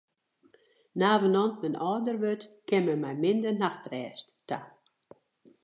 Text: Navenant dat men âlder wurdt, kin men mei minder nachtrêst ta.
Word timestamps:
Navenant 1.01 1.47
dat 1.53 1.61
men 1.61 1.75
âlder 1.91 2.17
wurdt, 2.21 2.45
kin 2.67 2.83
men 2.87 3.01
mei 3.03 3.15
minder 3.23 3.53
nachtrêst 3.61 4.27
ta. 4.47 4.59